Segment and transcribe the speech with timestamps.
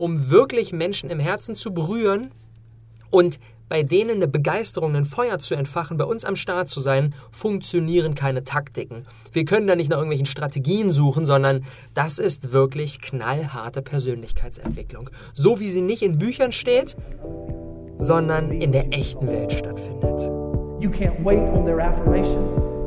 [0.00, 2.30] um wirklich Menschen im Herzen zu berühren
[3.10, 7.14] und bei denen eine Begeisterung, ein Feuer zu entfachen, bei uns am Start zu sein,
[7.30, 9.06] funktionieren keine Taktiken.
[9.30, 15.10] Wir können da nicht nach irgendwelchen Strategien suchen, sondern das ist wirklich knallharte Persönlichkeitsentwicklung.
[15.34, 16.96] So wie sie nicht in Büchern steht,
[17.98, 20.20] sondern in der echten Welt stattfindet.
[20.82, 22.69] You can't wait on their affirmation.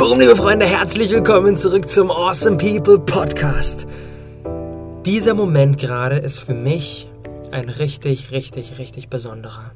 [0.00, 3.86] Boom, liebe Freunde, herzlich willkommen zurück zum Awesome People Podcast.
[5.04, 7.06] Dieser Moment gerade ist für mich
[7.52, 9.72] ein richtig, richtig, richtig besonderer.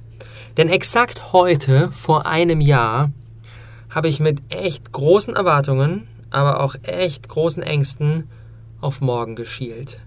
[0.56, 3.10] Denn exakt heute, vor einem Jahr,
[3.91, 8.30] habe ich mit echt großen Erwartungen, aber auch echt großen Ängsten
[8.80, 10.00] auf morgen geschielt.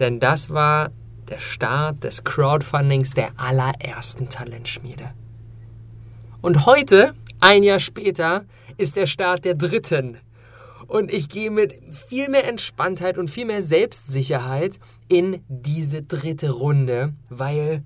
[0.00, 0.90] Denn das war
[1.28, 5.10] der Start des Crowdfundings der allerersten Talentschmiede.
[6.42, 8.44] Und heute, ein Jahr später,
[8.76, 10.18] ist der Start der dritten.
[10.86, 17.14] Und ich gehe mit viel mehr Entspanntheit und viel mehr Selbstsicherheit in diese dritte Runde,
[17.30, 17.82] weil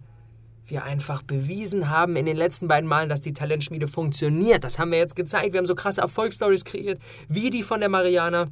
[0.66, 4.64] wir einfach bewiesen haben in den letzten beiden Malen, dass die Talentschmiede funktioniert.
[4.64, 5.52] Das haben wir jetzt gezeigt.
[5.52, 8.48] Wir haben so krasse Erfolgsstories kreiert, wie die von der Mariana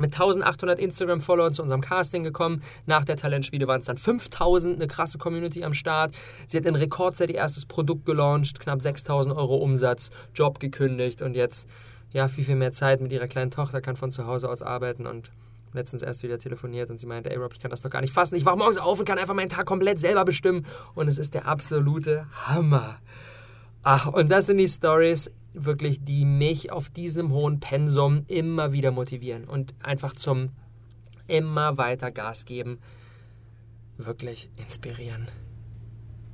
[0.00, 2.62] mit 1800 Instagram-Followern zu unserem Casting gekommen.
[2.86, 6.14] Nach der Talentschmiede waren es dann 5000, eine krasse Community am Start.
[6.46, 11.34] Sie hat in Rekordzeit ihr erstes Produkt gelauncht, knapp 6000 Euro Umsatz, Job gekündigt und
[11.34, 11.68] jetzt
[12.10, 15.06] ja viel, viel mehr Zeit mit ihrer kleinen Tochter, kann von zu Hause aus arbeiten
[15.06, 15.30] und
[15.72, 18.12] letztens erst wieder telefoniert und sie meinte, ey Rob, ich kann das doch gar nicht
[18.12, 18.34] fassen.
[18.36, 21.34] Ich wache morgens auf und kann einfach meinen Tag komplett selber bestimmen und es ist
[21.34, 22.98] der absolute Hammer.
[23.82, 25.30] Ach, und das sind die Stories,
[25.64, 30.50] wirklich, die mich auf diesem hohen Pensum immer wieder motivieren und einfach zum
[31.26, 32.78] immer weiter Gas geben,
[33.96, 35.28] wirklich inspirieren.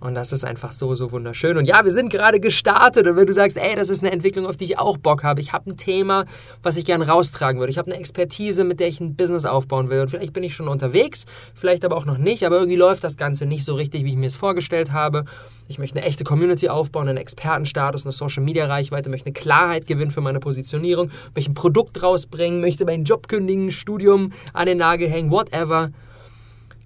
[0.01, 1.57] Und das ist einfach so, so wunderschön.
[1.57, 3.07] Und ja, wir sind gerade gestartet.
[3.07, 5.41] Und wenn du sagst, ey, das ist eine Entwicklung, auf die ich auch Bock habe,
[5.41, 6.27] ich habe ein Thema,
[6.63, 7.71] was ich gerne raustragen würde.
[7.71, 10.01] Ich habe eine Expertise, mit der ich ein Business aufbauen will.
[10.01, 11.25] Und vielleicht bin ich schon unterwegs,
[11.55, 12.45] vielleicht aber auch noch nicht.
[12.45, 15.25] Aber irgendwie läuft das Ganze nicht so richtig, wie ich mir es vorgestellt habe.
[15.69, 20.21] Ich möchte eine echte Community aufbauen, einen Expertenstatus, eine Social-Media-Reichweite, möchte eine Klarheit gewinnen für
[20.21, 25.31] meine Positionierung, möchte ein Produkt rausbringen, möchte meinen Job kündigen, Studium an den Nagel hängen,
[25.31, 25.91] whatever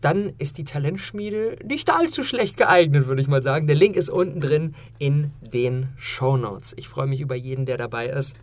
[0.00, 3.66] dann ist die Talentschmiede nicht allzu schlecht geeignet, würde ich mal sagen.
[3.66, 6.74] Der Link ist unten drin in den Show Notes.
[6.76, 8.36] Ich freue mich über jeden, der dabei ist.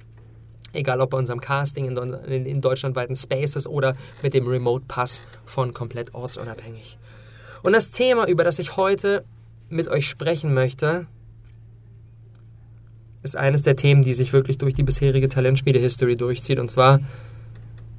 [0.73, 5.21] Egal ob bei unserem Casting in, in, in deutschlandweiten Spaces oder mit dem Remote Pass
[5.45, 6.97] von komplett ortsunabhängig.
[7.63, 9.23] Und das Thema, über das ich heute
[9.69, 11.07] mit euch sprechen möchte,
[13.23, 16.59] ist eines der Themen, die sich wirklich durch die bisherige Talentschmiede-History durchzieht.
[16.59, 16.99] Und zwar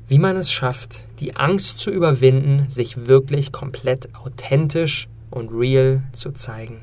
[0.09, 6.33] wie man es schafft, die Angst zu überwinden, sich wirklich komplett authentisch und real zu
[6.33, 6.81] zeigen.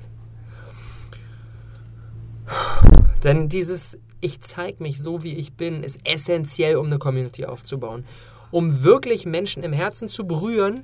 [3.23, 8.05] Denn dieses Ich zeige mich so, wie ich bin, ist essentiell, um eine Community aufzubauen.
[8.51, 10.83] Um wirklich Menschen im Herzen zu berühren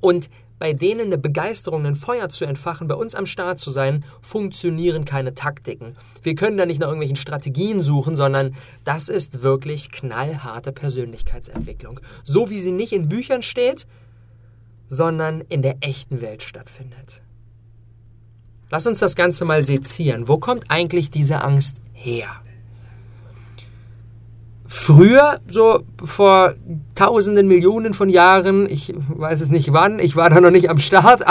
[0.00, 0.28] und
[0.60, 5.06] bei denen eine Begeisterung, ein Feuer zu entfachen, bei uns am Start zu sein, funktionieren
[5.06, 5.96] keine Taktiken.
[6.22, 8.54] Wir können da nicht nach irgendwelchen Strategien suchen, sondern
[8.84, 11.98] das ist wirklich knallharte Persönlichkeitsentwicklung.
[12.24, 13.86] So wie sie nicht in Büchern steht,
[14.86, 17.22] sondern in der echten Welt stattfindet.
[18.68, 20.28] Lass uns das Ganze mal sezieren.
[20.28, 22.42] Wo kommt eigentlich diese Angst her?
[24.72, 26.54] Früher, so vor
[26.94, 30.78] tausenden, Millionen von Jahren, ich weiß es nicht wann, ich war da noch nicht am
[30.78, 31.24] Start,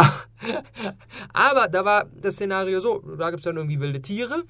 [1.34, 4.44] aber da war das Szenario so, da gibt es dann irgendwie wilde Tiere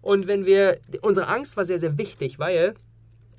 [0.00, 2.74] und wenn wir, unsere Angst war sehr, sehr wichtig, weil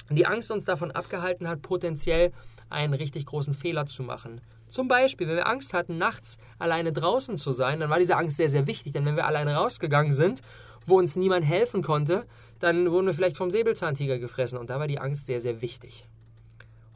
[0.10, 2.32] die Angst uns davon abgehalten hat, potenziell
[2.70, 4.40] einen richtig großen Fehler zu machen.
[4.70, 8.38] Zum Beispiel, wenn wir Angst hatten, nachts alleine draußen zu sein, dann war diese Angst
[8.38, 10.42] sehr, sehr wichtig, denn wenn wir alleine rausgegangen sind,
[10.86, 12.26] wo uns niemand helfen konnte,
[12.64, 16.06] dann wurden wir vielleicht vom Säbelzahntiger gefressen und da war die Angst sehr, sehr wichtig.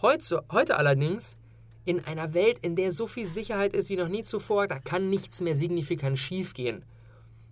[0.02, 1.36] Heute, heute allerdings,
[1.84, 5.10] in einer Welt, in der so viel Sicherheit ist wie noch nie zuvor, da kann
[5.10, 6.84] nichts mehr signifikant schiefgehen.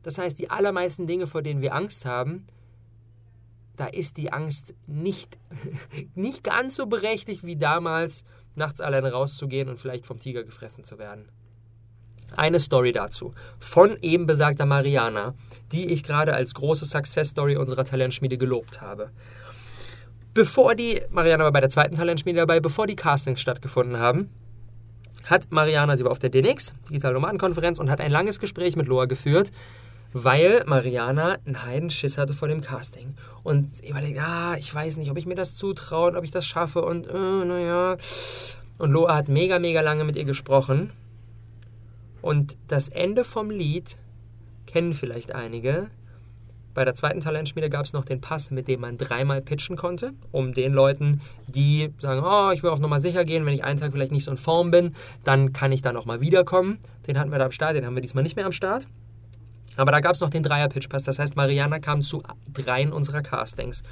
[0.03, 2.47] Das heißt, die allermeisten Dinge, vor denen wir Angst haben,
[3.75, 5.37] da ist die Angst nicht,
[6.15, 8.23] nicht ganz so berechtigt wie damals,
[8.55, 11.27] nachts alleine rauszugehen und vielleicht vom Tiger gefressen zu werden.
[12.37, 15.33] Eine Story dazu von eben besagter Mariana,
[15.71, 19.09] die ich gerade als große Success Story unserer Talentschmiede gelobt habe.
[20.33, 24.29] Bevor die, Mariana war bei der zweiten Talentschmiede dabei, bevor die Castings stattgefunden haben,
[25.23, 28.87] hat Mariana, sie war auf der DNX, Digital Nomadenkonferenz, und hat ein langes Gespräch mit
[28.87, 29.51] Loa geführt,
[30.13, 33.15] weil Mariana einen Heidenschiss hatte vor dem Casting.
[33.43, 36.45] Und überlegt, ah, ich weiß nicht, ob ich mir das zutraue und ob ich das
[36.45, 37.97] schaffe und äh, naja.
[38.77, 40.91] Und Loa hat mega, mega lange mit ihr gesprochen.
[42.25, 43.97] Und das Ende vom Lied
[44.65, 45.91] kennen vielleicht einige.
[46.73, 50.11] Bei der zweiten Talentschmiede gab es noch den Pass, mit dem man dreimal pitchen konnte,
[50.31, 53.79] um den Leuten, die sagen, oh, ich will auf Nummer sicher gehen, wenn ich einen
[53.79, 56.79] Tag vielleicht nicht so in Form bin, dann kann ich da nochmal wiederkommen.
[57.05, 58.87] Den hatten wir da am Start, den haben wir diesmal nicht mehr am Start.
[59.75, 63.83] Aber da gab es noch den Dreier-Pitch-Pass, das heißt, Mariana kam zu dreien unserer Castings.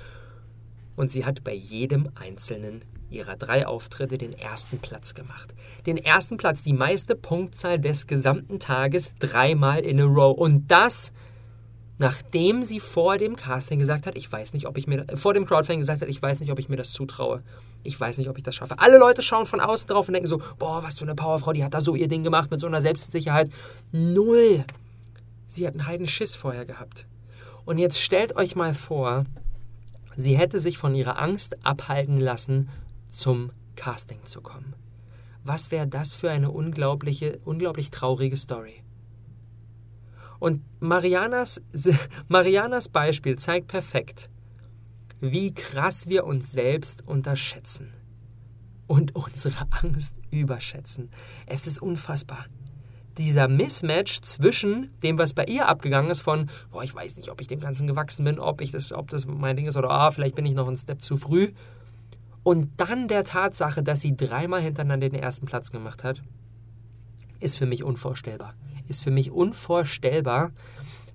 [0.96, 5.54] Und sie hat bei jedem einzelnen ihrer drei Auftritte den ersten Platz gemacht.
[5.86, 10.36] Den ersten Platz, die meiste Punktzahl des gesamten Tages, dreimal in a row.
[10.36, 11.14] Und das,
[12.00, 15.46] nachdem sie vor dem Casting gesagt hat, ich weiß nicht, ob ich mir, vor dem
[15.46, 17.44] Crowdfunding gesagt hat, ich weiß nicht, ob ich mir das zutraue.
[17.84, 18.80] Ich weiß nicht, ob ich das schaffe.
[18.80, 21.64] Alle Leute schauen von außen drauf und denken so, boah, was für eine Powerfrau, die
[21.64, 23.52] hat da so ihr Ding gemacht mit so einer Selbstsicherheit.
[23.92, 24.64] Null.
[25.46, 27.06] Sie hat einen heiden Schiss vorher gehabt.
[27.66, 29.26] Und jetzt stellt euch mal vor,
[30.16, 32.70] sie hätte sich von ihrer Angst abhalten lassen,
[33.10, 34.76] zum Casting zu kommen.
[35.44, 38.84] Was wäre das für eine unglaubliche, unglaublich traurige Story?
[40.40, 41.62] Und Marianas,
[42.28, 44.30] Marianas Beispiel zeigt perfekt,
[45.22, 47.94] wie krass wir uns selbst unterschätzen
[48.88, 51.10] und unsere Angst überschätzen.
[51.46, 52.46] Es ist unfassbar.
[53.18, 57.42] Dieser Mismatch zwischen dem, was bei ihr abgegangen ist, von, boah, ich weiß nicht, ob
[57.42, 60.12] ich dem Ganzen gewachsen bin, ob ich das, ob das mein Ding ist oder ah,
[60.12, 61.50] vielleicht bin ich noch einen Step zu früh,
[62.44, 66.22] und dann der Tatsache, dass sie dreimal hintereinander den ersten Platz gemacht hat,
[67.40, 68.54] ist für mich unvorstellbar.
[68.90, 70.52] Ist für mich unvorstellbar,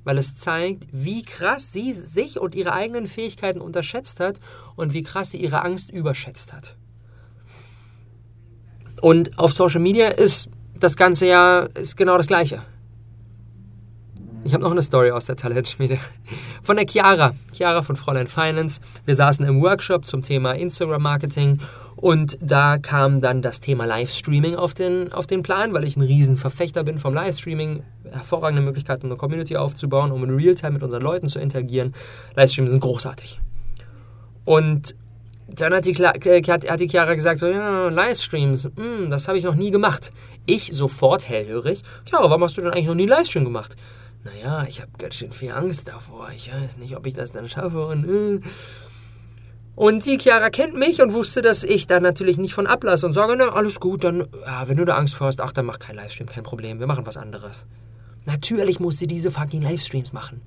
[0.04, 4.40] weil es zeigt, wie krass sie sich und ihre eigenen Fähigkeiten unterschätzt hat
[4.74, 6.76] und wie krass sie ihre Angst überschätzt hat.
[9.02, 12.62] Und auf Social Media ist das Ganze ja ist genau das Gleiche.
[14.44, 15.98] Ich habe noch eine Story aus der Talentschmiede.
[16.62, 17.34] Von der Chiara.
[17.52, 18.80] Chiara von Fräulein Finance.
[19.04, 21.58] Wir saßen im Workshop zum Thema Instagram-Marketing
[21.96, 26.02] und da kam dann das Thema Livestreaming auf den, auf den Plan, weil ich ein
[26.02, 27.82] Riesenverfechter bin vom Livestreaming.
[28.10, 31.92] Hervorragende Möglichkeit, um eine Community aufzubauen, um in Realtime mit unseren Leuten zu interagieren.
[32.36, 33.40] Livestreams sind großartig.
[34.44, 34.94] Und
[35.48, 39.38] dann hat die, äh, hat die Chiara gesagt, so, ja, Livestreams, mh, hm, das habe
[39.38, 40.12] ich noch nie gemacht.
[40.46, 43.76] Ich sofort hellhörig, Chiara, warum hast du denn eigentlich noch nie Livestream gemacht?
[44.24, 46.30] naja, ich habe ganz schön viel Angst davor.
[46.34, 47.86] Ich weiß nicht, ob ich das dann schaffe.
[47.86, 48.40] Und, äh.
[49.74, 53.14] und die Chiara kennt mich und wusste, dass ich da natürlich nicht von ablasse und
[53.14, 55.78] sage, na, alles gut, dann, ja, wenn du da Angst vor hast, ach, dann mach
[55.78, 57.66] kein Livestream, kein Problem, wir machen was anderes.
[58.24, 60.42] Natürlich muss sie diese fucking Livestreams machen.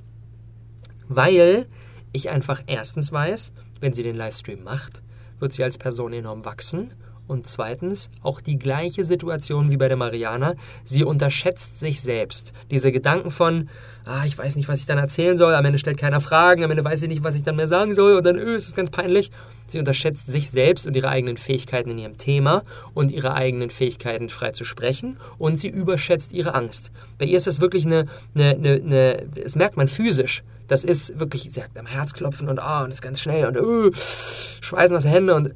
[1.08, 1.68] Weil
[2.12, 5.02] ich einfach erstens weiß, wenn sie den Livestream macht,
[5.40, 6.94] wird sie als Person enorm wachsen
[7.32, 10.56] und zweitens auch die gleiche Situation wie bei der Mariana.
[10.84, 12.52] Sie unterschätzt sich selbst.
[12.70, 13.70] Diese Gedanken von,
[14.04, 16.72] ah, ich weiß nicht, was ich dann erzählen soll, am Ende stellt keiner Fragen, am
[16.72, 18.76] Ende weiß ich nicht, was ich dann mehr sagen soll und dann, öh, ist es
[18.76, 19.32] ganz peinlich.
[19.68, 22.64] Sie unterschätzt sich selbst und ihre eigenen Fähigkeiten in ihrem Thema
[22.94, 26.92] und ihre eigenen Fähigkeiten frei zu sprechen und sie überschätzt ihre Angst.
[27.18, 30.44] Bei ihr ist das wirklich eine, eine, eine, eine das merkt man physisch.
[30.72, 33.58] Das ist wirklich, sie hat am Herzklopfen und ah, oh, und ist ganz schnell und
[33.58, 35.54] öh, schweißen aus Hände und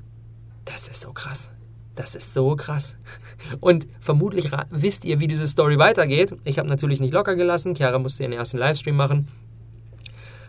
[0.66, 1.52] das ist so krass.
[1.96, 2.98] Das ist so krass.
[3.62, 6.36] Und vermutlich wisst ihr, wie diese Story weitergeht.
[6.44, 7.76] Ich habe natürlich nicht locker gelassen.
[7.76, 9.30] Chiara musste ihren ersten Livestream machen.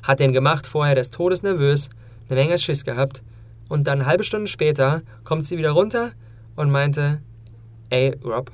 [0.03, 1.89] Hat den gemacht, vorher des Todes nervös,
[2.29, 3.23] eine Menge Schiss gehabt.
[3.69, 6.11] Und dann eine halbe Stunde später kommt sie wieder runter
[6.57, 7.23] und meinte,
[7.91, 8.51] ey, Rob,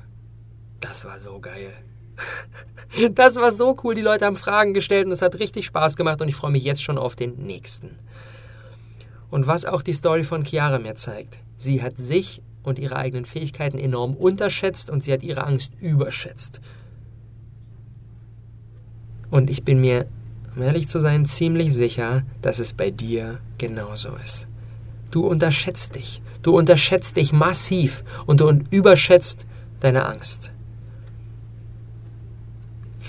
[0.79, 1.73] das war so geil.
[3.15, 3.95] Das war so cool.
[3.95, 6.63] Die Leute haben Fragen gestellt und es hat richtig Spaß gemacht und ich freue mich
[6.63, 7.97] jetzt schon auf den nächsten.
[9.31, 13.25] Und was auch die Story von Chiara mir zeigt, sie hat sich und ihre eigenen
[13.25, 16.61] Fähigkeiten enorm unterschätzt und sie hat ihre Angst überschätzt.
[19.31, 20.05] Und ich bin mir,
[20.55, 24.47] um ehrlich zu sein, ziemlich sicher, dass es bei dir genauso ist.
[25.09, 26.21] Du unterschätzt dich.
[26.43, 29.47] Du unterschätzt dich massiv und du überschätzt
[29.79, 30.52] deine Angst.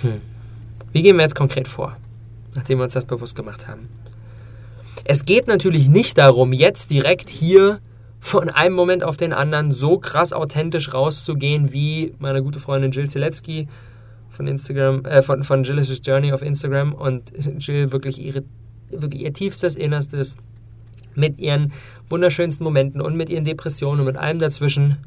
[0.02, 0.20] Hm.
[0.92, 1.96] Wie gehen wir jetzt konkret vor,
[2.54, 3.88] nachdem wir uns das bewusst gemacht haben?
[5.04, 7.80] Es geht natürlich nicht darum, jetzt direkt hier
[8.20, 13.10] von einem Moment auf den anderen so krass authentisch rauszugehen, wie meine gute Freundin Jill
[13.10, 13.68] Zielecki
[14.30, 18.42] von Instagram, äh, von, von Jill's Journey auf Instagram und Jill wirklich ihre,
[18.90, 20.36] wirklich ihr tiefstes Innerstes
[21.14, 21.72] mit ihren
[22.08, 24.98] wunderschönsten Momenten und mit ihren Depressionen und mit allem dazwischen.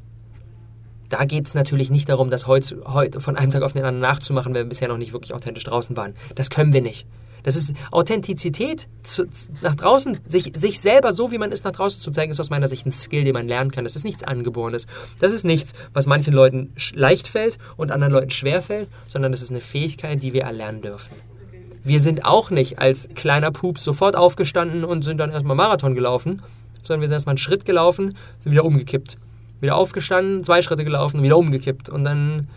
[1.09, 4.01] Da geht es natürlich nicht darum, das heute, heute von einem Tag auf den anderen
[4.01, 6.15] nachzumachen, wenn wir bisher noch nicht wirklich authentisch draußen waren.
[6.35, 7.07] Das können wir nicht.
[7.43, 9.25] Das ist Authentizität zu,
[9.61, 12.49] nach draußen, sich, sich selber so, wie man ist, nach draußen zu zeigen, ist aus
[12.49, 13.85] meiner Sicht ein Skill, den man lernen kann.
[13.85, 14.85] Das ist nichts Angeborenes.
[15.19, 19.41] Das ist nichts, was manchen Leuten leicht fällt und anderen Leuten schwer fällt, sondern das
[19.41, 21.13] ist eine Fähigkeit, die wir erlernen dürfen.
[21.83, 26.41] Wir sind auch nicht als kleiner Pups sofort aufgestanden und sind dann erstmal Marathon gelaufen,
[26.81, 29.17] sondern wir sind erstmal einen Schritt gelaufen, sind wieder umgekippt.
[29.61, 31.89] Wieder aufgestanden, zwei Schritte gelaufen, wieder umgekippt.
[31.89, 32.47] Und dann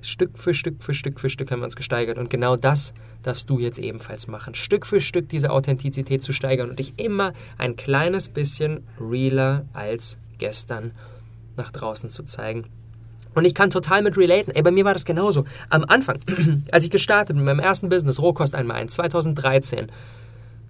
[0.00, 2.18] Stück für Stück für Stück für Stück haben wir uns gesteigert.
[2.18, 4.54] Und genau das darfst du jetzt ebenfalls machen.
[4.54, 10.18] Stück für Stück diese Authentizität zu steigern und dich immer ein kleines bisschen realer als
[10.38, 10.92] gestern
[11.56, 12.66] nach draußen zu zeigen.
[13.34, 14.54] Und ich kann total mit relaten.
[14.54, 15.44] Ey, bei mir war das genauso.
[15.68, 16.18] Am Anfang,
[16.72, 19.90] als ich gestartet mit meinem ersten Business, Rohkost einmal ein, 2013,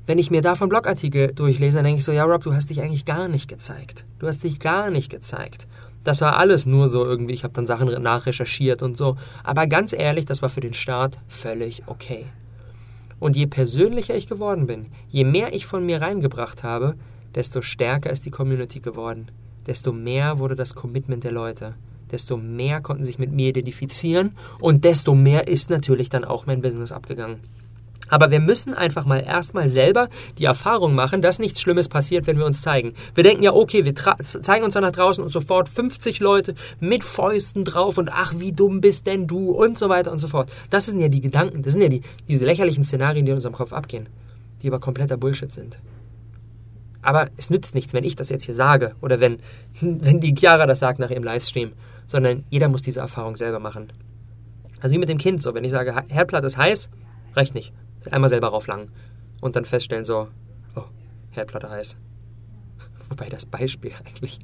[0.08, 2.80] wenn ich mir davon Blogartikel durchlese, dann denke ich so, ja Rob, du hast dich
[2.80, 4.06] eigentlich gar nicht gezeigt.
[4.18, 5.68] Du hast dich gar nicht gezeigt.
[6.02, 9.18] Das war alles nur so irgendwie, ich habe dann Sachen nachrecherchiert und so.
[9.44, 12.24] Aber ganz ehrlich, das war für den Start völlig okay.
[13.20, 16.94] Und je persönlicher ich geworden bin, je mehr ich von mir reingebracht habe,
[17.34, 19.30] desto stärker ist die Community geworden.
[19.66, 21.74] Desto mehr wurde das Commitment der Leute.
[22.10, 26.62] Desto mehr konnten sich mit mir identifizieren und desto mehr ist natürlich dann auch mein
[26.62, 27.40] Business abgegangen.
[28.08, 32.38] Aber wir müssen einfach mal erstmal selber die Erfahrung machen, dass nichts Schlimmes passiert, wenn
[32.38, 32.94] wir uns zeigen.
[33.14, 37.04] Wir denken ja, okay, wir zeigen uns dann nach draußen und sofort 50 Leute mit
[37.04, 40.50] Fäusten drauf und ach, wie dumm bist denn du und so weiter und so fort.
[40.70, 43.54] Das sind ja die Gedanken, das sind ja die, diese lächerlichen Szenarien, die in unserem
[43.54, 44.08] Kopf abgehen,
[44.62, 45.78] die aber kompletter Bullshit sind.
[47.02, 49.38] Aber es nützt nichts, wenn ich das jetzt hier sage oder wenn,
[49.80, 51.72] wenn die Chiara das sagt nach ihrem Livestream,
[52.06, 53.92] sondern jeder muss diese Erfahrung selber machen.
[54.80, 56.90] Also wie mit dem Kind so, wenn ich sage, Herdplatte ist heiß,
[57.34, 57.72] reicht nicht.
[58.10, 58.90] Einmal selber rauflangen
[59.40, 60.28] und dann feststellen so,
[60.76, 60.84] oh,
[61.30, 61.96] Herdplatte heiß.
[63.08, 64.38] Wobei das Beispiel eigentlich,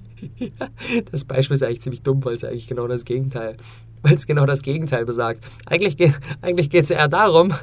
[1.11, 3.57] das Beispiel ist eigentlich ziemlich dumm, weil es eigentlich genau das Gegenteil,
[4.03, 5.45] weil es genau das Gegenteil besagt.
[5.67, 5.97] Eigentlich,
[6.41, 7.55] eigentlich geht es eher darum,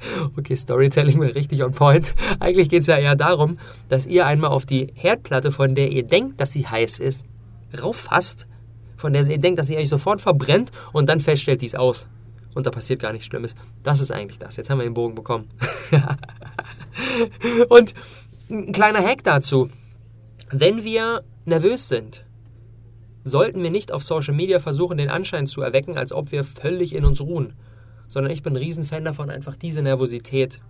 [0.36, 2.14] okay, Storytelling wäre richtig on point.
[2.40, 6.02] Eigentlich geht es ja eher darum, dass ihr einmal auf die Herdplatte, von der ihr
[6.04, 7.24] denkt, dass sie heiß ist,
[7.80, 8.46] rauffasst,
[8.96, 12.08] von der ihr denkt, dass sie euch sofort verbrennt und dann feststellt, die ist aus
[12.56, 13.54] und da passiert gar nichts Schlimmes.
[13.82, 14.56] Das ist eigentlich das.
[14.56, 15.46] Jetzt haben wir den Bogen bekommen.
[17.68, 17.94] und
[18.50, 19.68] ein kleiner Hack dazu.
[20.50, 22.24] Wenn wir nervös sind,
[23.24, 26.94] sollten wir nicht auf Social Media versuchen, den Anschein zu erwecken, als ob wir völlig
[26.94, 27.52] in uns ruhen.
[28.08, 30.60] Sondern ich bin ein Riesenfan davon, einfach diese Nervosität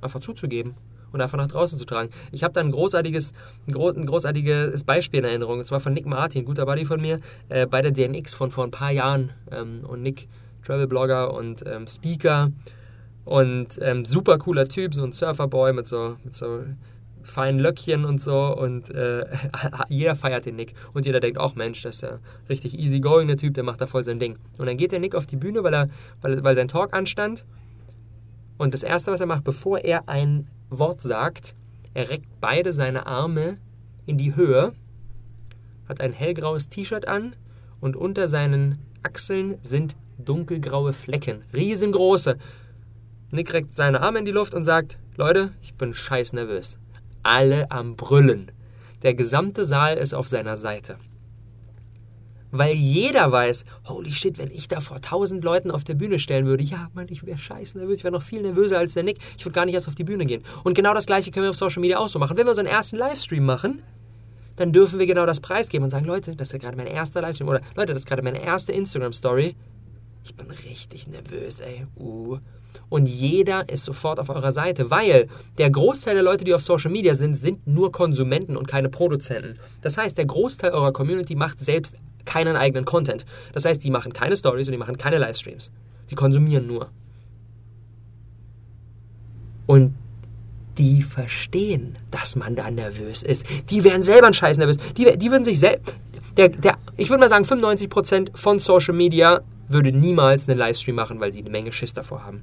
[0.00, 0.74] einfach zuzugeben
[1.12, 2.10] und einfach nach draußen zu tragen.
[2.32, 3.32] Ich habe da ein großartiges,
[3.68, 7.00] ein, groß, ein, großartiges Beispiel in Erinnerung, und zwar von Nick Martin, guter Buddy von
[7.00, 7.20] mir,
[7.50, 9.32] äh, bei der DNX von vor ein paar Jahren.
[9.52, 10.26] Ähm, und Nick
[10.64, 12.50] Travel-Blogger und ähm, Speaker
[13.24, 16.64] und ähm, super cooler Typ, so ein Surferboy mit so, mit so
[17.22, 19.24] feinen Löckchen und so und äh,
[19.88, 23.36] jeder feiert den Nick und jeder denkt auch, Mensch, das ist ja richtig easygoing, der
[23.36, 24.38] Typ, der macht da voll sein Ding.
[24.58, 25.88] Und dann geht der Nick auf die Bühne, weil, er,
[26.22, 27.44] weil, weil sein Talk anstand
[28.58, 31.54] und das Erste, was er macht, bevor er ein Wort sagt,
[31.94, 33.58] er reckt beide seine Arme
[34.06, 34.72] in die Höhe,
[35.88, 37.36] hat ein hellgraues T-Shirt an
[37.80, 42.36] und unter seinen Achseln sind dunkelgraue Flecken, riesengroße.
[43.30, 46.78] Nick reckt seine Arme in die Luft und sagt, Leute, ich bin scheiß nervös.
[47.22, 48.50] Alle am Brüllen.
[49.02, 50.96] Der gesamte Saal ist auf seiner Seite.
[52.52, 56.46] Weil jeder weiß, holy shit, wenn ich da vor tausend Leuten auf der Bühne stellen
[56.46, 59.18] würde, ja, Mann, ich wäre scheiß nervös, ich wäre noch viel nervöser als der Nick,
[59.38, 60.42] ich würde gar nicht erst auf die Bühne gehen.
[60.64, 62.36] Und genau das gleiche können wir auf Social Media auch so machen.
[62.36, 63.82] Wenn wir unseren ersten Livestream machen,
[64.56, 67.48] dann dürfen wir genau das preisgeben und sagen, Leute, das ist gerade mein erster Livestream
[67.48, 69.54] oder Leute, das ist gerade meine erste Instagram-Story.
[70.24, 71.86] Ich bin richtig nervös, ey.
[71.96, 72.38] Uh.
[72.88, 76.90] Und jeder ist sofort auf eurer Seite, weil der Großteil der Leute, die auf Social
[76.90, 79.58] Media sind, sind nur Konsumenten und keine Produzenten.
[79.82, 83.24] Das heißt, der Großteil eurer Community macht selbst keinen eigenen Content.
[83.52, 85.70] Das heißt, die machen keine Stories und die machen keine Livestreams.
[86.10, 86.90] Die konsumieren nur.
[89.66, 89.94] Und
[90.78, 93.44] die verstehen, dass man da nervös ist.
[93.70, 94.78] Die wären selber ein Scheiß nervös.
[94.96, 95.94] Die, die würden sich selbst.
[96.36, 101.20] Der, der, ich würde mal sagen, 95% von Social Media würde niemals einen Livestream machen,
[101.20, 102.42] weil sie eine Menge Schiss davor haben.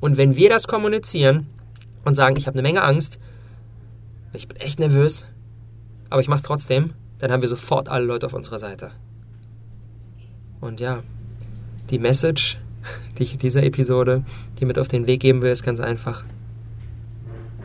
[0.00, 1.46] Und wenn wir das kommunizieren
[2.04, 3.18] und sagen, ich habe eine Menge Angst,
[4.32, 5.24] ich bin echt nervös,
[6.10, 8.92] aber ich mache es trotzdem, dann haben wir sofort alle Leute auf unserer Seite.
[10.60, 11.02] Und ja,
[11.90, 12.58] die Message,
[13.18, 14.24] die ich in dieser Episode
[14.60, 16.24] dir mit auf den Weg geben will, ist ganz einfach.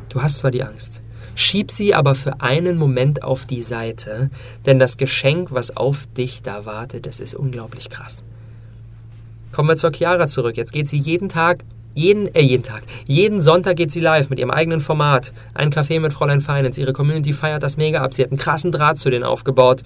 [0.09, 1.01] Du hast zwar die Angst,
[1.35, 4.29] schieb sie aber für einen Moment auf die Seite,
[4.65, 8.23] denn das Geschenk, was auf dich da wartet, das ist unglaublich krass.
[9.53, 10.57] Kommen wir zur Chiara zurück.
[10.57, 14.39] Jetzt geht sie jeden Tag, jeden, äh, jeden Tag, jeden Sonntag geht sie live mit
[14.39, 15.31] ihrem eigenen Format.
[15.53, 16.81] Ein Café mit Fräulein Finance.
[16.81, 18.15] Ihre Community feiert das mega ab.
[18.15, 19.83] Sie hat einen krassen Draht zu denen aufgebaut.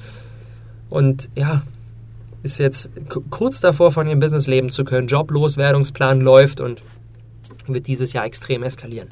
[0.89, 1.63] Und ja,
[2.43, 2.89] ist jetzt
[3.29, 5.07] kurz davor, von ihrem Business leben zu können.
[5.07, 6.81] Jobloswerdungsplan läuft und
[7.67, 9.09] wird dieses Jahr extrem eskalieren.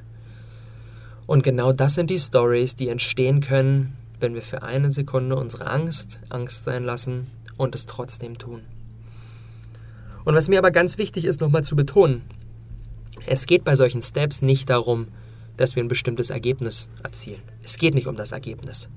[1.28, 5.68] Und genau das sind die Stories, die entstehen können, wenn wir für eine Sekunde unsere
[5.68, 8.62] Angst Angst sein lassen und es trotzdem tun.
[10.25, 12.24] Und was mir aber ganz wichtig ist, nochmal zu betonen,
[13.27, 15.08] Es geht bei solchen Steps nicht darum,
[15.58, 17.41] dass wir ein bestimmtes Ergebnis erzielen.
[17.63, 18.89] Es geht nicht um das Ergebnis.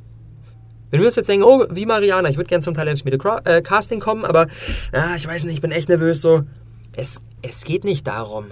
[0.91, 4.01] Wenn wir uns jetzt denken, oh, wie Mariana, ich würde gerne zum Talentschmiede äh, Casting
[4.01, 4.49] kommen, aber
[4.93, 6.43] ja, ich weiß nicht, ich bin echt nervös so.
[6.93, 8.47] Es, es geht nicht darum,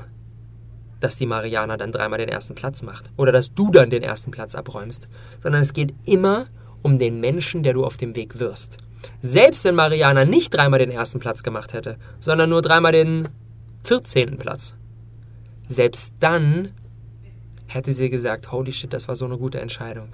[1.01, 4.31] dass die Mariana dann dreimal den ersten Platz macht oder dass du dann den ersten
[4.31, 5.09] Platz abräumst,
[5.41, 6.47] sondern es geht immer
[6.83, 8.79] um den Menschen, der du auf dem Weg wirst.
[9.23, 13.29] Selbst wenn Mariana nicht dreimal den ersten Platz gemacht hätte, sondern nur dreimal den
[13.85, 14.37] 14.
[14.37, 14.75] Platz,
[15.69, 16.73] selbst dann
[17.67, 20.09] hätte sie gesagt, holy shit, das war so eine gute Entscheidung.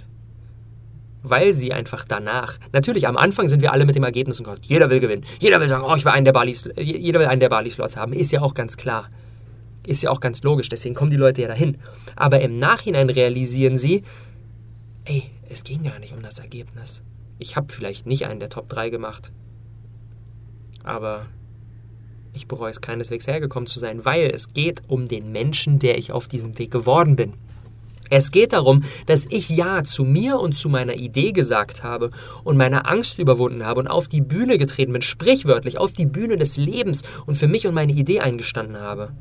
[1.22, 4.60] Weil sie einfach danach, natürlich am Anfang sind wir alle mit dem Ergebnis in Gott.
[4.62, 5.24] Jeder will gewinnen.
[5.38, 8.12] Jeder will sagen, oh, ich will einen der Bali, jeder will einen der Bali-Slots haben.
[8.12, 9.08] Ist ja auch ganz klar.
[9.86, 10.68] Ist ja auch ganz logisch.
[10.68, 11.78] Deswegen kommen die Leute ja dahin.
[12.16, 14.02] Aber im Nachhinein realisieren sie,
[15.04, 17.02] ey, es ging gar nicht um das Ergebnis.
[17.42, 19.32] Ich habe vielleicht nicht einen der Top 3 gemacht.
[20.84, 21.26] Aber
[22.32, 26.12] ich bereue es keineswegs hergekommen zu sein, weil es geht um den Menschen, der ich
[26.12, 27.34] auf diesem Weg geworden bin.
[28.10, 32.12] Es geht darum, dass ich Ja zu mir und zu meiner Idee gesagt habe
[32.44, 36.36] und meine Angst überwunden habe und auf die Bühne getreten bin, sprichwörtlich auf die Bühne
[36.36, 39.12] des Lebens und für mich und meine Idee eingestanden habe.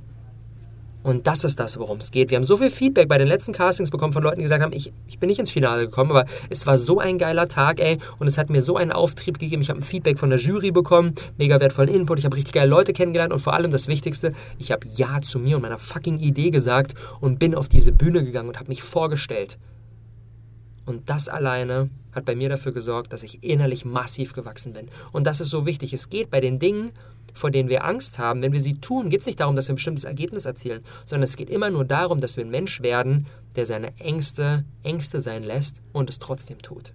[1.03, 2.29] Und das ist das, worum es geht.
[2.29, 4.74] Wir haben so viel Feedback bei den letzten Castings bekommen von Leuten, die gesagt haben,
[4.74, 7.98] ich, ich bin nicht ins Finale gekommen, aber es war so ein geiler Tag, ey.
[8.20, 9.62] Und es hat mir so einen Auftrieb gegeben.
[9.62, 12.20] Ich habe ein Feedback von der Jury bekommen, mega wertvollen Input.
[12.20, 15.39] Ich habe richtig geile Leute kennengelernt und vor allem das Wichtigste, ich habe Ja zu
[15.39, 18.84] mir und meiner fucking Idee gesagt und bin auf diese Bühne gegangen und habe mich
[18.84, 19.58] vorgestellt.
[20.86, 24.89] Und das alleine hat bei mir dafür gesorgt, dass ich innerlich massiv gewachsen bin.
[25.12, 25.93] Und das ist so wichtig.
[25.93, 26.91] Es geht bei den Dingen,
[27.34, 29.74] vor denen wir Angst haben, wenn wir sie tun, geht es nicht darum, dass wir
[29.74, 33.28] ein bestimmtes Ergebnis erzielen, sondern es geht immer nur darum, dass wir ein Mensch werden,
[33.56, 36.94] der seine Ängste Ängste sein lässt und es trotzdem tut.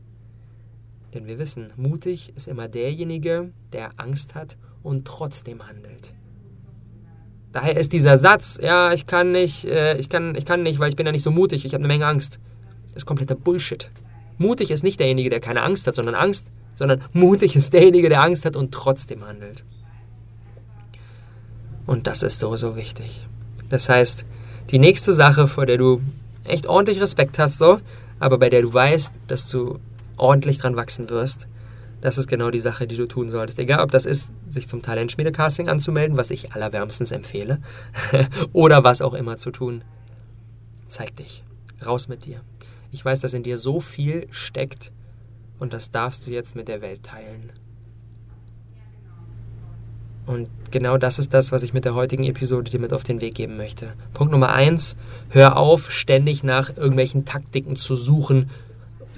[1.14, 6.12] Denn wir wissen, mutig ist immer derjenige, der Angst hat und trotzdem handelt.
[7.52, 10.90] Daher ist dieser Satz, ja, ich kann nicht, äh, ich kann, ich kann nicht, weil
[10.90, 12.38] ich bin ja nicht so mutig, ich habe eine Menge Angst,
[12.95, 13.90] ist kompletter Bullshit.
[14.37, 18.20] Mutig ist nicht derjenige, der keine Angst hat, sondern Angst, sondern mutig ist derjenige, der
[18.20, 19.64] Angst hat und trotzdem handelt.
[21.87, 23.27] Und das ist so, so wichtig.
[23.68, 24.25] Das heißt,
[24.70, 26.01] die nächste Sache, vor der du
[26.44, 27.81] echt ordentlich Respekt hast, so,
[28.18, 29.79] aber bei der du weißt, dass du
[30.16, 31.46] ordentlich dran wachsen wirst,
[32.01, 33.59] das ist genau die Sache, die du tun solltest.
[33.59, 37.61] Egal, ob das ist, sich zum Talentschmiede-Casting anzumelden, was ich allerwärmstens empfehle,
[38.53, 39.83] oder was auch immer zu tun.
[40.88, 41.42] Zeig dich.
[41.85, 42.40] Raus mit dir.
[42.92, 44.92] Ich weiß, dass in dir so viel steckt
[45.59, 47.53] und das darfst du jetzt mit der Welt teilen.
[50.26, 53.20] Und genau das ist das, was ich mit der heutigen Episode dir mit auf den
[53.20, 53.92] Weg geben möchte.
[54.12, 54.96] Punkt Nummer eins,
[55.28, 58.50] hör auf, ständig nach irgendwelchen Taktiken zu suchen.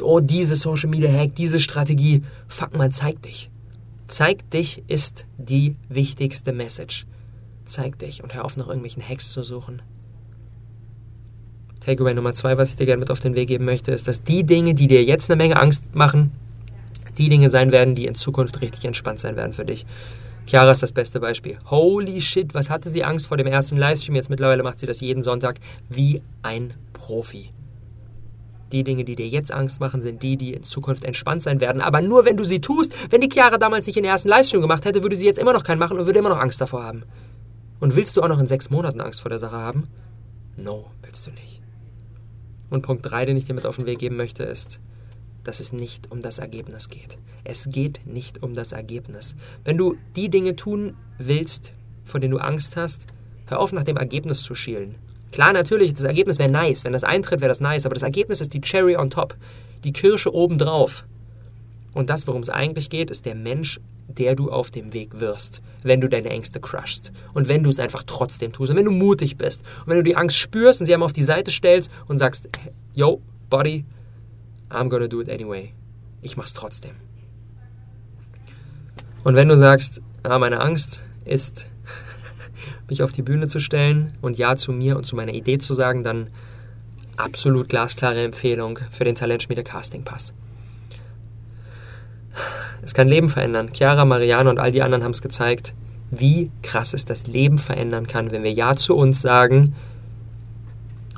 [0.00, 2.22] Oh, diese Social Media Hack, diese Strategie.
[2.46, 3.50] Fuck mal, zeig dich.
[4.06, 7.06] Zeig dich ist die wichtigste Message.
[7.64, 9.82] Zeig dich und hör auf, nach irgendwelchen Hacks zu suchen.
[11.80, 14.22] Takeaway Nummer zwei, was ich dir gerne mit auf den Weg geben möchte, ist, dass
[14.22, 16.32] die Dinge, die dir jetzt eine Menge Angst machen,
[17.16, 19.86] die Dinge sein werden, die in Zukunft richtig entspannt sein werden für dich.
[20.48, 21.58] Chiara ist das beste Beispiel.
[21.66, 24.14] Holy shit, was hatte sie Angst vor dem ersten Livestream?
[24.14, 27.50] Jetzt mittlerweile macht sie das jeden Sonntag wie ein Profi.
[28.72, 31.82] Die Dinge, die dir jetzt Angst machen, sind die, die in Zukunft entspannt sein werden.
[31.82, 32.94] Aber nur wenn du sie tust.
[33.10, 35.64] Wenn die Chiara damals nicht den ersten Livestream gemacht hätte, würde sie jetzt immer noch
[35.64, 37.02] keinen machen und würde immer noch Angst davor haben.
[37.78, 39.88] Und willst du auch noch in sechs Monaten Angst vor der Sache haben?
[40.56, 41.60] No, willst du nicht.
[42.70, 44.80] Und Punkt 3, den ich dir mit auf den Weg geben möchte, ist,
[45.44, 47.18] dass es nicht um das Ergebnis geht.
[47.44, 49.34] Es geht nicht um das Ergebnis.
[49.64, 51.72] Wenn du die Dinge tun willst,
[52.04, 53.06] von denen du Angst hast,
[53.46, 54.96] hör auf, nach dem Ergebnis zu schielen.
[55.32, 56.84] Klar, natürlich, das Ergebnis wäre nice.
[56.84, 57.86] Wenn das eintritt, wäre das nice.
[57.86, 59.36] Aber das Ergebnis ist die Cherry on top.
[59.84, 61.04] Die Kirsche obendrauf.
[61.92, 65.60] Und das, worum es eigentlich geht, ist der Mensch, der du auf dem Weg wirst,
[65.82, 67.12] wenn du deine Ängste crushst.
[67.34, 68.70] Und wenn du es einfach trotzdem tust.
[68.70, 69.62] Und wenn du mutig bist.
[69.80, 72.48] Und wenn du die Angst spürst und sie einmal auf die Seite stellst und sagst,
[72.94, 73.20] yo,
[73.50, 73.84] Body,
[74.70, 75.72] I'm gonna do it anyway.
[76.22, 76.92] Ich mach's trotzdem.
[79.24, 81.66] Und wenn du sagst, ah, meine Angst ist,
[82.88, 85.74] mich auf die Bühne zu stellen und Ja zu mir und zu meiner Idee zu
[85.74, 86.30] sagen, dann
[87.16, 90.32] absolut glasklare Empfehlung für den Talentschmiede Casting Pass.
[92.82, 93.70] Es kann Leben verändern.
[93.72, 95.74] Chiara, Marianne und all die anderen haben es gezeigt,
[96.10, 99.74] wie krass es das Leben verändern kann, wenn wir Ja zu uns sagen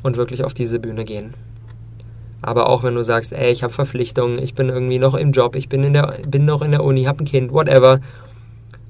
[0.02, 1.34] und wirklich auf diese Bühne gehen.
[2.42, 5.56] Aber auch wenn du sagst, ey, ich habe Verpflichtungen, ich bin irgendwie noch im Job,
[5.56, 8.00] ich bin, in der, bin noch in der Uni, habe ein Kind, whatever.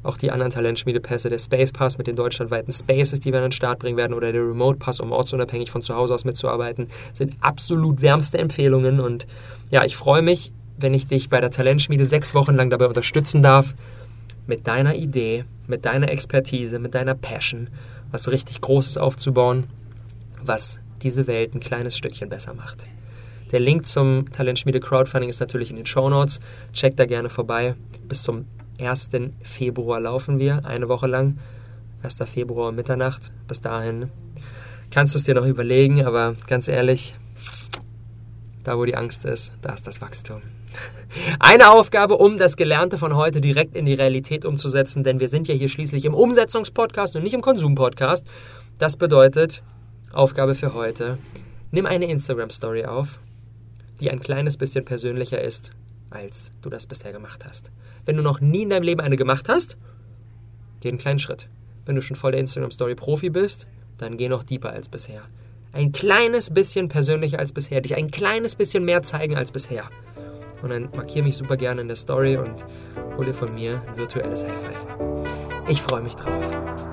[0.02, 3.52] Auch die anderen Talentschmiedepässe, der Space Pass mit den deutschlandweiten Spaces, die wir an den
[3.52, 7.34] Start bringen werden, oder der Remote Pass, um ortsunabhängig von zu Hause aus mitzuarbeiten, sind
[7.40, 9.00] absolut wärmste Empfehlungen.
[9.00, 9.26] Und
[9.70, 13.42] ja, ich freue mich, wenn ich dich bei der Talentschmiede sechs Wochen lang dabei unterstützen
[13.42, 13.74] darf,
[14.46, 17.68] mit deiner Idee, mit deiner Expertise, mit deiner Passion,
[18.10, 19.66] was richtig Großes aufzubauen
[20.42, 22.86] was diese Welt ein kleines Stückchen besser macht.
[23.52, 26.40] Der Link zum Talentschmiede Crowdfunding ist natürlich in den Show Notes.
[26.72, 27.74] Checkt da gerne vorbei.
[28.06, 28.46] Bis zum
[28.78, 29.10] 1.
[29.42, 31.38] Februar laufen wir, eine Woche lang.
[32.02, 32.16] 1.
[32.32, 33.32] Februar Mitternacht.
[33.48, 34.10] Bis dahin
[34.90, 37.16] kannst du es dir noch überlegen, aber ganz ehrlich,
[38.62, 40.42] da wo die Angst ist, da ist das Wachstum.
[41.40, 45.48] Eine Aufgabe, um das Gelernte von heute direkt in die Realität umzusetzen, denn wir sind
[45.48, 48.26] ja hier schließlich im Umsetzungspodcast und nicht im Konsumpodcast.
[48.78, 49.62] Das bedeutet,
[50.12, 51.18] Aufgabe für heute,
[51.72, 53.18] nimm eine Instagram-Story auf,
[54.00, 55.72] die ein kleines bisschen persönlicher ist,
[56.10, 57.70] als du das bisher gemacht hast.
[58.04, 59.76] Wenn du noch nie in deinem Leben eine gemacht hast,
[60.80, 61.48] geh einen kleinen Schritt.
[61.86, 63.66] Wenn du schon voll der Instagram-Story-Profi bist,
[63.98, 65.22] dann geh noch deeper als bisher.
[65.72, 69.88] Ein kleines bisschen persönlicher als bisher, dich ein kleines bisschen mehr zeigen als bisher.
[70.62, 72.54] Und dann markiere mich super gerne in der Story und
[73.16, 74.84] hol dir von mir ein virtuelles High Five.
[75.68, 76.89] Ich freue mich drauf.